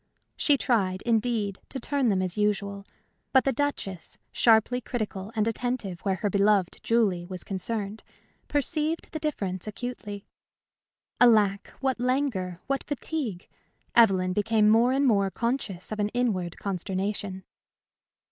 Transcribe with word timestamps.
She 0.35 0.57
tried, 0.57 1.03
indeed, 1.03 1.59
to 1.69 1.79
turn 1.79 2.09
them 2.09 2.23
as 2.23 2.35
usual; 2.35 2.87
but 3.33 3.43
the 3.43 3.53
Duchess, 3.53 4.17
sharply 4.31 4.81
critical 4.81 5.31
and 5.35 5.47
attentive 5.47 6.01
where 6.01 6.15
her 6.15 6.29
beloved 6.31 6.79
Julie 6.81 7.27
was 7.27 7.43
concerned, 7.43 8.01
perceived 8.47 9.11
the 9.11 9.19
difference 9.19 9.67
acutely! 9.67 10.25
Alack, 11.19 11.67
what 11.81 11.99
languor, 11.99 12.59
what 12.65 12.83
fatigue! 12.83 13.47
Evelyn 13.95 14.33
became 14.33 14.69
more 14.69 14.91
and 14.91 15.05
more 15.05 15.29
conscious 15.29 15.91
of 15.91 15.99
an 15.99 16.09
inward 16.15 16.57
consternation. 16.57 17.43